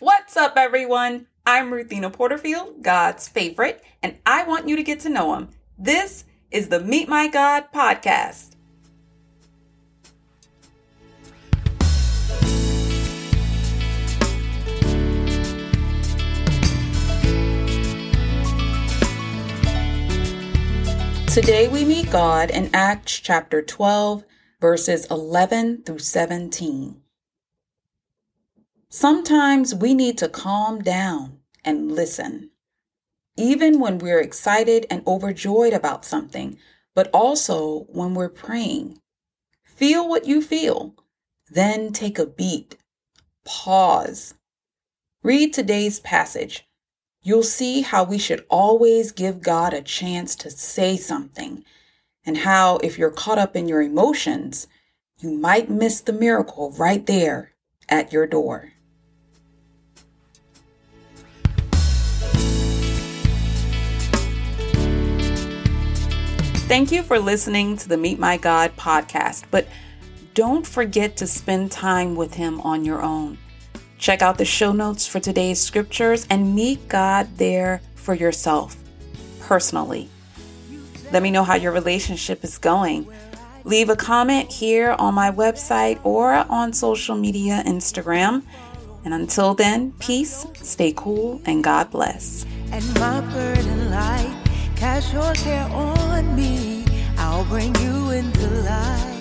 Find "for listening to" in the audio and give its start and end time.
67.02-67.88